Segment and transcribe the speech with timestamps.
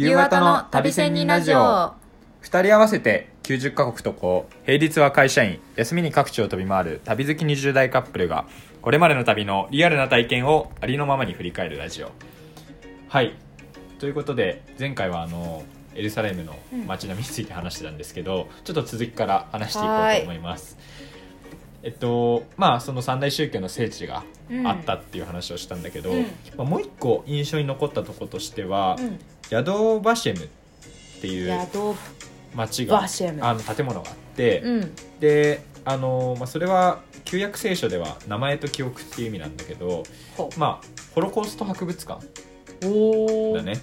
[0.00, 1.58] 夕方の旅仙人ラジオ。
[1.58, 1.92] 2
[2.62, 8.46] 人合わせて90カ国渡航平日は会社員休みに各地を飛び回る旅好き20代カップルが
[8.80, 12.12] これまでの旅のリアルな体験をありのままに振り返るラジオ。
[13.08, 13.36] はい。
[13.98, 15.64] ということで前回はあの
[15.94, 20.78] エルサレムの街並みについて話してたんですけど、ちょっと続きから話していこうと思います。
[21.82, 24.24] えっとまあその三大宗教の聖地が
[24.64, 26.22] あったっていう話をしたんだけど、うん。
[26.56, 29.18] まあ、もう一個印象に残ったとことしては、うん
[29.50, 30.48] ヤドバシェムっ
[31.20, 31.96] ていう宿
[32.54, 33.04] 町が
[33.40, 34.94] あの建物があって、うん。
[35.20, 40.04] であの、まあ、それは旧約聖書では名前と記憶っていう意味なんだけど、
[40.36, 42.26] ほまあ、ホロコースト博物館
[43.54, 43.80] だね。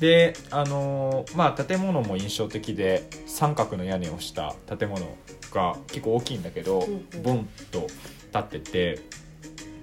[0.00, 5.06] であのまあ建物も印象的で三角の屋根をした建物
[5.52, 7.22] が結構大きいんだけど、うんうん。
[7.22, 7.86] ボンと
[8.34, 9.00] 立ってて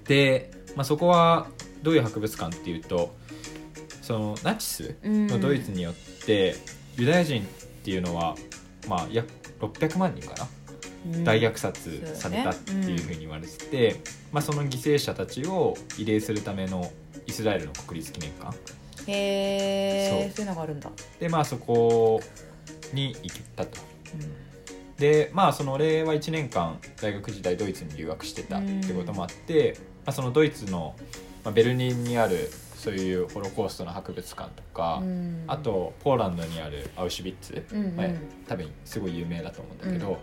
[0.06, 1.48] で、まあ、そこは
[1.84, 3.16] どういう博物館っていうと
[4.10, 6.56] そのナチスのドイツによって、
[6.98, 7.46] ユダヤ人っ
[7.84, 8.36] ていうのは、
[8.88, 9.30] まあ、約
[9.60, 10.48] 600万人か
[11.14, 14.02] な、大虐殺されたっていうふうに言われてて、
[14.32, 16.92] まあ、その犠牲者たちを慰霊するための
[17.28, 18.58] イスラエルの国立記念館？
[19.06, 20.44] へえそう。
[20.44, 20.90] いうのがあるんだ。
[21.20, 22.20] でまあそこ
[22.92, 23.78] に行ったと。
[24.98, 30.96] でまあその俺は1年間大学時代ドイツに留学してたってこともあって、まあ、そのドイツの、
[31.44, 32.50] まあ、ベルリンにある
[32.80, 35.44] そういうホロコーストの博物館とか、うん。
[35.48, 37.96] あとポーランドにあるアウシュビッツ、うんうん。
[37.98, 38.08] まあ
[38.48, 40.18] 多分すごい有名だと思うんだけど、うん。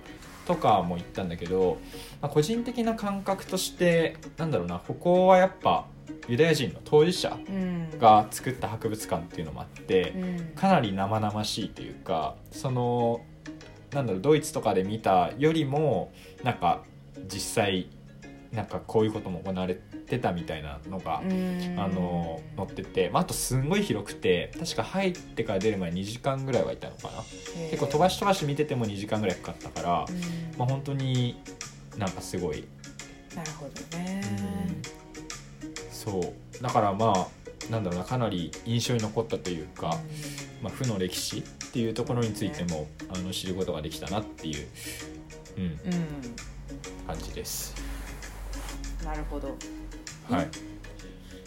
[0.47, 1.77] とかも行ったんだけど、
[2.23, 5.85] まあ、個人的な感覚としてなんだろうなここはやっぱ
[6.29, 7.99] ユダヤ人の当事者うん。
[7.99, 10.39] が作った博物館っていうのもあって、うん。
[10.55, 13.21] かなり生々しいというかその
[13.93, 16.11] なんだろうドイツとかで見たよりも
[16.43, 16.83] なんか
[17.29, 17.89] 実際
[18.57, 21.79] なんかこういうことも行われてたみたいなのが、うん。
[21.79, 27.23] あの載ってて、まあ、あとすんごい広くて確か入ってから出る前2時間ぐらいはいたのかな。
[27.71, 30.59] 結構飛ばし飛ばし見てても2時間ぐらいかかったから、うん。
[30.59, 31.39] まあ本当に
[31.99, 32.65] なんかすごい、
[33.35, 34.23] なるほどね。
[35.93, 36.63] そう。
[36.63, 39.99] だからまあなんだろうなかなり印象に残ったというか、
[40.63, 44.67] まあ、負の歴史っていうところについてもあの知ることができたなっていう、
[45.59, 45.71] うん、うん。
[45.71, 45.77] うん。
[47.07, 47.86] 感じです。
[49.07, 49.57] なるほど。
[50.29, 50.49] はい、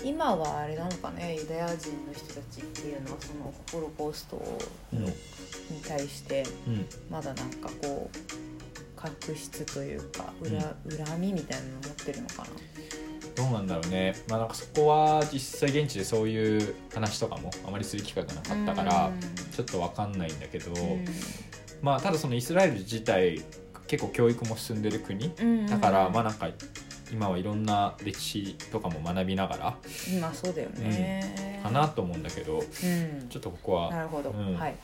[0.03, 4.41] 今はあれなのかねユダヤ人の人たちっていうのはそのホロコースト
[4.93, 5.13] うんに
[5.85, 6.85] 対してうん。
[7.11, 8.17] まだなんかこう
[8.95, 12.47] 確執というか恨,、恨みみたいなの持ってるのかな？
[13.35, 19.19] どうなんだろうね、まあ、なんかそこは実際現地でそういう話とかもあまりする機会がなかったからうん。
[19.51, 21.05] ちょっと分かんないんだけど、うん。
[21.81, 23.41] まあただそのイスラエル自体
[23.87, 25.67] 結構教育も進んでる国うん。
[25.67, 26.49] だからまあなんか
[27.11, 29.77] 今はいろんな歴史とかも学びながら
[30.13, 33.27] 今そうだよね、かなと思うんだけどうん。
[33.29, 34.77] ちょっとここはなるほど、うん、分かんないはい、ね。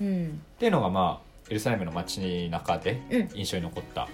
[0.00, 0.26] うん。
[0.26, 3.28] っていうのがまあエルサレムの街中でうん。
[3.34, 4.08] 印象に残った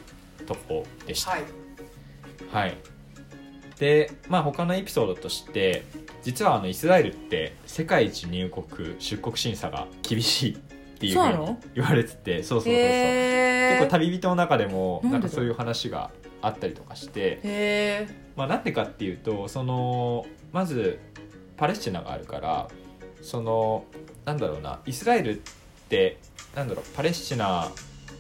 [0.47, 1.33] とこでした。
[1.33, 1.43] はい。
[2.53, 2.77] はい、
[3.79, 5.85] でまあ他のエピソードとして
[6.23, 10.59] 実はあのイスラエルって世界一入国出国審査が厳しいっ
[10.99, 16.11] ていうふうに言われててそうそうそうそう、へ結構旅人の中でもなんかそういう話が
[16.43, 18.07] あったりとかして、
[18.37, 20.99] まあ、なんでかっていうとそのまず
[21.57, 22.69] パレスチナがあるから
[23.23, 23.85] その
[24.25, 25.43] なんだろうなイスラエルっ
[25.89, 26.19] て
[26.55, 27.71] なんだろうパレスチナ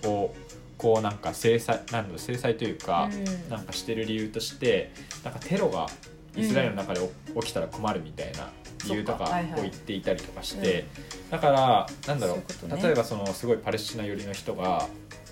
[0.05, 0.35] を
[0.77, 3.51] こうなんか制裁なんだろう制裁というか、うん。
[3.51, 4.93] なんかしてる理由として
[5.23, 5.89] なんかテロが
[6.35, 7.01] イスラエルの中で
[7.41, 8.51] 起きたら困るみたいな
[8.87, 9.25] 理由とか
[9.59, 10.87] を言っていたりとかして、
[11.31, 12.37] だからなんだろう
[12.69, 12.83] ね。
[12.83, 14.89] 例えばそのすごいパレスチナ寄りの人が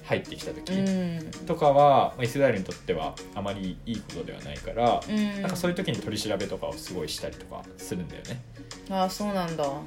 [0.08, 1.30] 入ってきた時うん。
[1.46, 5.42] とかは、まあイスラエルにとってはあまりいいことではないから、うん。
[5.42, 8.41] なんかそういう時に取り調べとかをすごいしたりとかするんだよね。
[8.91, 9.64] ああそうなんだ。
[9.66, 9.82] うん。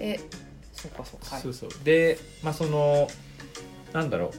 [0.00, 0.18] え
[0.72, 1.36] そうかそうか。
[1.36, 1.70] はいそうそう。
[1.84, 3.08] でまあその
[3.92, 4.30] なんだろう。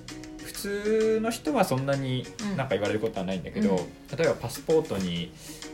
[0.43, 2.57] 普通の人はそんなにうん。
[2.57, 3.77] なんか言われることはないんだけど、うん。
[4.17, 5.31] 例えばパスポートに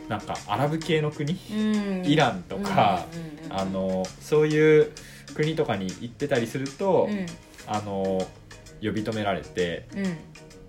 [0.08, 2.06] なんかアラブ系の国、うん。
[2.06, 3.60] イランとか、うんうんうん。
[3.60, 4.92] あのそういう
[5.34, 7.26] 国とかに行ってたりすると、うん。
[7.66, 8.24] あの
[8.82, 10.16] 呼び止められてうん。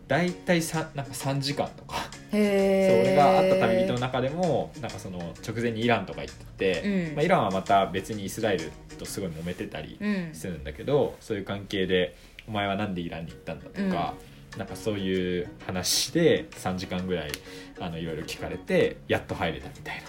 [0.07, 1.97] 大体さなんか3時間とか、
[2.31, 7.15] そう俺が会った旅人の中でもなんかその直前にイランとか行ってて、うん。
[7.15, 10.29] まあ、イランはまた別にイスラエルとすごい揉めてたりうん。
[10.33, 12.15] するんだけど、そういう関係で
[12.47, 14.13] 「お前はなんでイランに行ったんだ」とか、
[14.57, 17.31] なんかそういう話で3時間ぐらい
[17.77, 20.01] あのいろいろ聞かれてやっと入れたみたい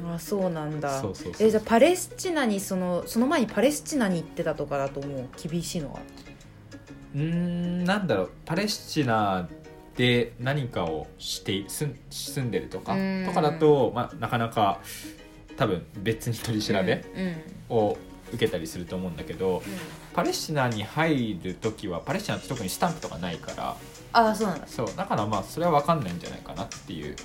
[0.00, 0.14] な。
[0.14, 1.00] あそうなんだ。
[1.00, 1.46] そうそうそう。
[1.48, 5.48] えじゃあパレスチナにそのその前にパレスチナに行ってたとかだともう？
[5.48, 5.98] 厳しいのは
[7.14, 9.48] うーんなんだろうパレスチナ
[9.96, 13.24] で何かをして住ん住んでるとかうん。
[13.26, 14.80] とかだと、まあ、なかなか
[15.56, 17.04] 多分別に取り調べ
[17.70, 17.76] うん。
[17.76, 17.96] を
[18.32, 19.62] 受けたりすると思うんだけど
[20.12, 23.76] パレスチナに入る時はパレスチナって特にスタンプとかないから
[24.12, 24.66] ああそうなんだ。
[24.66, 27.16] そうだからまあそれは分かんないんじゃないかなっていう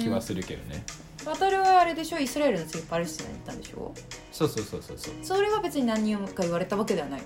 [0.00, 0.84] 気はするけどね、
[1.24, 2.18] 渡るはあれでしょ？
[2.18, 3.92] イスラエルの次パレスチナに行ったんでしょ？
[4.30, 5.14] そうそうそうそうそう。
[5.22, 7.22] それは別に何か言われたわけではない。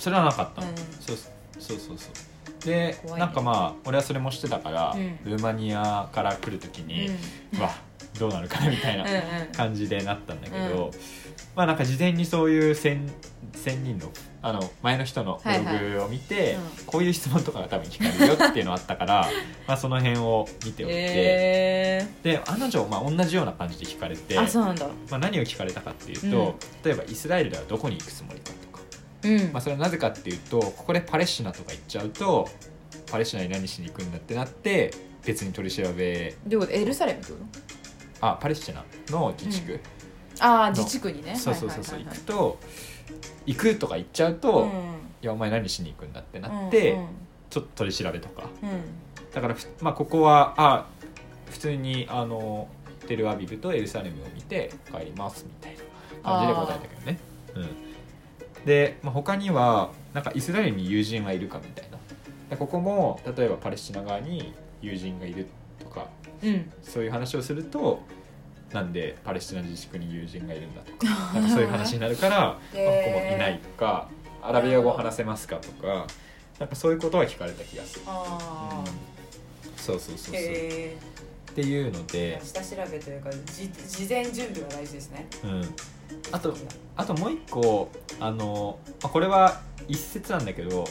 [0.00, 0.76] それはなかったの、うん。
[1.00, 1.96] そうそうそうそう
[2.64, 3.26] で、怖いね。
[3.26, 5.18] なんかまあ俺はそれもしてたから、うん。
[5.24, 6.88] ルーマニアから来る時うん。
[6.88, 7.10] に、
[7.58, 7.70] うわ
[8.18, 9.52] どうなるかなみたいなうんうん。
[9.52, 10.90] 感じでなったんだけど、うん。
[11.56, 13.10] まあなんか事前にそういう千
[13.54, 14.10] 千人の
[14.42, 16.62] あの前の人のブログを見て、はいはいうん。
[16.86, 19.26] こういう質問とかが多分聞かれるよっていうのあったから
[19.68, 22.08] まあその辺を見ておいて、え。
[22.22, 24.86] で案の定まあ同じような感じで聞かれてー、あそうなんだ。
[25.10, 26.54] まあ、何を聞かれたかっていうと、
[26.84, 28.54] 例えばイスラエルではどこに行くつもりかと。
[28.68, 28.69] か、
[29.22, 29.52] うん。
[29.52, 32.48] まあ、それはなぜかっていうとここでパレスチナとか行っちゃうと
[33.10, 34.92] パレスチナに何しに行くんだってなって
[35.24, 37.38] 別に取り調べどういうことエルサレムってこ
[38.20, 39.80] あパレスチナの自治区、
[40.36, 41.34] とああ自治区にね。
[41.36, 42.58] そうそうそうそう、はいはい行くと
[43.46, 44.74] 行くとか言っちゃうと、はいはい
[45.22, 47.06] いやお前何しに行くんだってうんなって、うん。
[47.50, 48.48] ちょっと取り調べとか。
[48.62, 48.70] うん。
[49.34, 50.86] だからふ、まあ、ここはあ
[51.50, 52.68] 普通にあの
[53.06, 55.76] テルアビブとエルサレムを見て帰りますみたい
[56.22, 57.18] な感じで答えたけどね、
[57.54, 57.68] うん、
[58.64, 61.98] で、まあ、他にはなんかイスラエルに友人はいるかみたいな。
[62.50, 64.52] でここも例えばパレスチナ側に
[64.82, 65.46] 友人がいる
[65.78, 66.08] とか
[66.42, 66.70] うん。
[66.82, 68.00] そういう話をすると
[68.72, 74.08] なんでパレスチナ自治区に友人がいるんだとか なんかそういう話になるから、まあ、ここもいないとか
[74.42, 76.06] アラビア語話せますかとか
[76.58, 78.02] なんかそういうことは聞かれた気がする。
[78.06, 79.10] あうん。
[79.76, 80.96] そうそうそうそう、へ
[81.50, 85.26] っていうので、下調べというかじ事前準備が大事ですね。
[85.44, 85.62] うん、
[86.30, 86.54] あと
[86.96, 90.84] あともう一個あの、まあ、これは一説なんだけど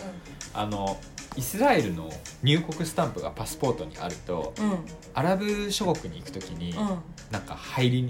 [0.53, 0.97] あの
[1.37, 2.09] イスラエルの
[2.43, 4.79] 入国スタンプがパスポートにあるとうんうん。
[5.13, 6.99] アラブ諸国に行く時に、うん。
[7.31, 8.09] なんか入り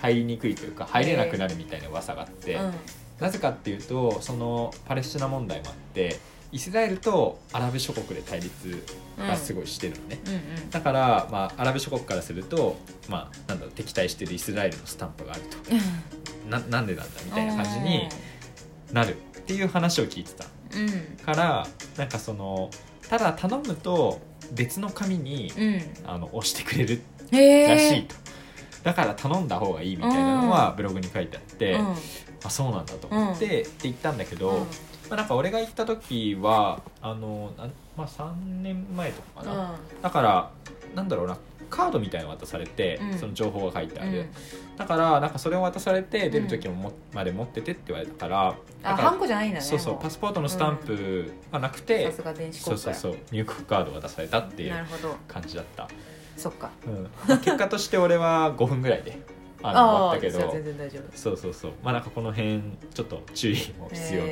[0.00, 2.74] 入りにくいというか入れなくなるみたいな噂があって、うん。
[3.18, 8.82] なぜかっていうとそのパレスチナ問題もあってイスラエルとアラブ諸国で対立
[9.18, 10.36] がすごいしてるのね、うんう
[10.66, 10.70] ん。
[10.70, 12.78] だから、まあ、アラブ諸国からすると、
[13.08, 15.58] まあ、なんだろう敵対してるイスラエルのスタンプがあると。
[16.48, 18.08] ななんでなんだみたいな感じに
[18.92, 21.24] なるっていう話を聞いてたうん。
[21.24, 21.66] から
[21.98, 22.70] なんかその
[23.06, 24.20] ただ頼むと
[24.52, 25.82] 別の紙に、うん。
[26.06, 28.14] あの押してくれるらしいと、
[28.84, 30.76] だから頼んだ方がいいみたいなのはうん。
[30.76, 31.94] ブログに書いてあって、うん。
[32.44, 34.66] あそうなんだと思って、って言ったんだけど、うん
[35.08, 37.52] まあ、なんか俺が行った時はあの
[37.96, 40.50] まあ、3年前とかかな、だから
[40.94, 41.36] なんだろうな
[41.70, 43.18] カードみたいなの渡されて、うん。
[43.18, 44.26] その情報が書いてある、うん。
[44.76, 54.74] だからなんかそれを渡されて出る時もも、まで持っててって言われたからあハンコじゃないんだねそうそうもパスポートのスタンプがなくてさ、すが電子そうそうそう入国カードが出されたっていう
[55.26, 55.88] 感じだった、
[56.36, 56.70] そっか。
[56.86, 57.02] うん。
[57.28, 59.18] まあ結果として俺は5分ぐらいで
[59.62, 60.52] あの終わったけど。
[60.52, 61.16] 全然大丈夫。
[61.16, 61.72] そうそうそう。
[61.82, 62.62] まあなんかこの辺
[62.94, 64.28] ちょっと注意も必要と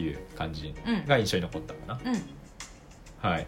[0.00, 0.12] い。
[0.14, 3.30] う感じうんが印象に残ったかな、うん。
[3.30, 3.46] はい。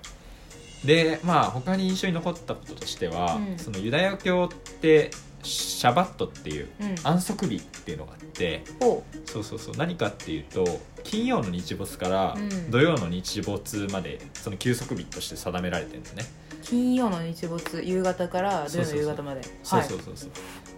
[0.85, 3.59] でまあ他に印象に残ったこととしては、うん。
[3.59, 5.11] そのユダヤ教って
[5.43, 6.95] シャバットっていううん。
[7.03, 9.77] 安息日っていうのがあってほそうそうそう。
[9.77, 10.65] 何かっていうと
[11.05, 12.71] 金曜の日没からうん。
[12.71, 16.25] 土曜の日没までその休息日として定められてるんだね、
[16.63, 19.43] う金曜の日没夕方から土曜の夕方まで。
[19.63, 20.31] そうそうそうそう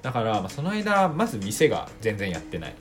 [0.05, 2.75] だから、まあ、その間まず店が全然やってない。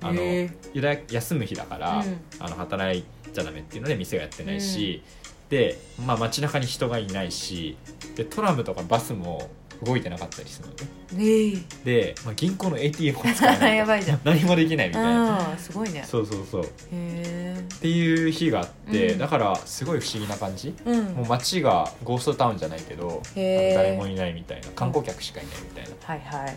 [0.00, 0.52] あのへー。
[0.72, 2.20] ユダヤ休む日だから、うん。
[2.40, 5.02] あの働いちゃダメっていうので店がやってないし、
[5.50, 7.76] で、まあ、街中に人がいないし
[8.16, 9.50] でトラムとかバスも
[9.84, 11.52] 動いてなかったりするのね。
[11.52, 14.20] ねで、まあ、銀行の ATM も使えない やばいじゃん。
[14.24, 15.56] 何もできないみたいな。
[15.58, 16.04] すごいね。
[16.04, 16.62] そうそうそう。
[16.62, 17.64] っへえ。
[17.80, 19.18] ていう日があって、うん。
[19.18, 20.74] だからすごい不思議な感じ。
[20.84, 21.04] うん。
[21.14, 24.68] もう街がゴーストタウンじゃないけど誰もいないみたいな。
[24.74, 25.90] 観光客しかいないみたいな。
[26.02, 26.56] はいはい。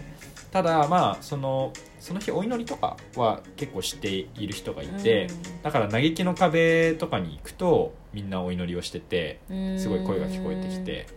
[0.52, 5.28] ただまあそのその日お祈りとかは結構している人がいて、
[5.64, 9.80] だから嘆きの壁とかに行くとみんなお祈りをしててうん。
[9.80, 11.08] すごい声が聞こえてきて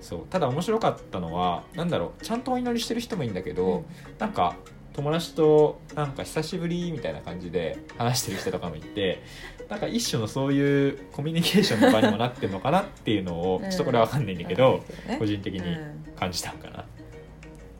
[0.00, 3.84] そうただ面白かったのはなんだろうちゃんとお祈りしてる人もいいんだけど、
[4.18, 4.56] なんか
[4.92, 9.22] 友達となんか久しぶりみたいな感じで話してる人とかもいて
[9.68, 13.70] なんか一種のそういうコミュニケーションの場にもなってるのかなっていうのをうん。
[13.70, 15.18] ちょっとこれは分かんないんだけど、うん。
[15.18, 16.14] 個人的にうん。
[16.16, 16.86] 感じたのかな、なる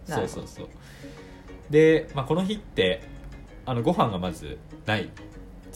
[0.06, 0.16] ほど。
[0.16, 0.68] そうそうそう。
[1.70, 3.02] で、まあ、この日って
[3.64, 5.08] あのご飯がまずない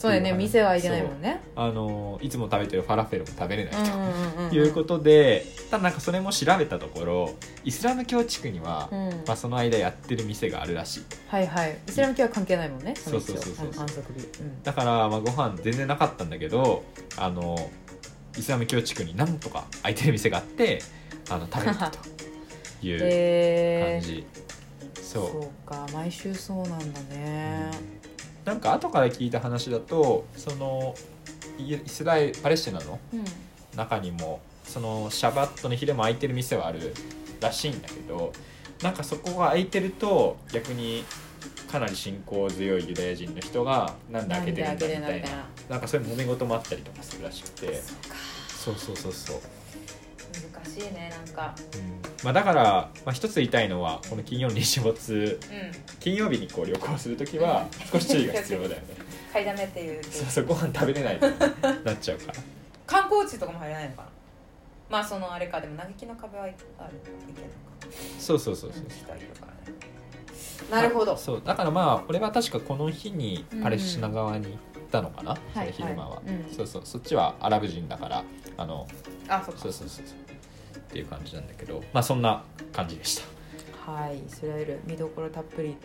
[0.01, 0.33] そうだよね。
[0.33, 1.39] 店は開いてないもんね。
[1.55, 9.09] あのいつも食べてるファラフェルも食べれないと、うんうんうんいうことでただなんかそれも調べたところイスラム教地区には、うん。
[9.27, 11.03] まあ、その間やってる店があるらしい。
[11.27, 11.77] はいはい。
[11.87, 13.67] イスラム教は関係ないもんねのそうそうそうそう。
[13.83, 14.39] 安息日。
[14.39, 14.63] うん。
[14.63, 16.83] だから、まあ、ご飯全然なかったんだけど
[17.17, 17.69] あの
[18.35, 20.81] イスラム教地区に何とか空いてる店があって
[21.29, 24.25] あの食べるという 感じ、
[24.95, 25.31] そう。
[25.31, 28.01] そうか毎週そうなんだね
[28.45, 30.95] なんか後から聞いた話だとその
[31.57, 33.25] イイスラエルパレスチナのうん。
[33.75, 36.93] 中にもそのシャバットの日でも空いてる店はある
[37.39, 38.33] らしいんだけど
[38.83, 41.05] なんかそこが空いてると逆に
[41.71, 45.27] かなり信仰強いユダヤ人の人がなんで開けてるんだみたいな。
[45.69, 47.73] なんかそういう揉め事もあったりとかするらしくて。
[47.75, 48.15] そうか。
[48.61, 49.41] そうそうそうそう、難
[50.73, 51.55] しいねなんか。
[51.75, 52.01] うん。
[52.23, 52.63] まあ、だから、
[53.05, 55.71] まあ、一つ言いたいのはこの金曜日没うん。
[55.99, 58.77] 金曜日にこう旅行する時は少し注意が必要だよね。
[59.33, 62.33] 買いだめっていうそうそうご飯食べれないとなっちゃうから。
[62.85, 64.09] 観光地とかも入れないのかな？
[64.89, 66.55] まあそのあれかでも嘆きの壁はあるい
[67.33, 67.53] けるの
[67.89, 67.97] か。
[68.19, 68.83] そうそうそうそう。
[68.89, 69.77] 人いるからね。
[70.69, 71.15] なるほど。
[71.15, 74.57] そうだからまあ俺は確かこの日にパレスチナ側に行っ
[74.91, 76.55] たのかな、その昼間は、はいはいうん。
[76.55, 78.23] そうそうそっちはアラブ人だから
[78.57, 78.85] あの
[79.29, 80.05] あそうそうそうそう
[80.91, 82.43] っていう感じなんだけどまあそんな
[82.73, 83.21] 感じでし
[83.85, 85.77] はいイスラエル見どころたっぷり。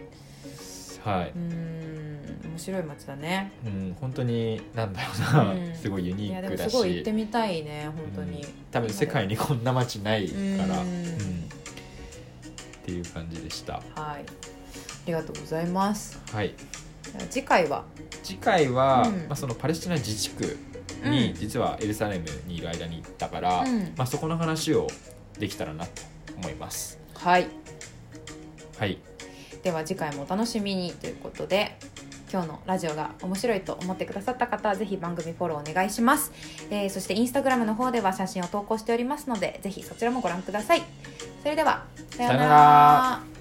[1.03, 1.31] たはい。
[1.31, 3.53] うーん面白い街だね。
[3.65, 5.75] うん本当になんだろうな、うん。
[5.77, 10.89] すごいユいニークだやでもすごい行っしてみたいね本当に、うん多分世界にこんな街ないから、うん。
[10.89, 11.15] うん。
[11.15, 11.49] っ
[12.85, 13.75] ていう感じでした。
[13.75, 13.85] はい。
[13.95, 14.23] あ
[15.07, 16.21] りがとうございます。
[16.33, 16.53] はい。
[17.31, 17.85] 次回は？
[18.25, 19.15] 次回は、うん。
[19.21, 23.93] まあ、そのパレスチナ自治区うんに実はエルサレムにいる間に行ったから、うん。
[23.97, 24.87] まあ、そこの話を
[25.38, 26.03] できたらなと
[26.37, 26.99] 思います。
[27.15, 27.49] はい。
[28.79, 28.99] はい。
[29.62, 31.76] では次回もお楽しみにということで
[32.33, 36.33] 今日のラジオが面白いと思ってくださった方はぜひ番組フォローお願いします、
[36.71, 40.83] えーそしてインスタグラムの方では写真を投稿しておりますのでぜひそちらもご覧ください。
[41.43, 43.36] それではさようなさようなら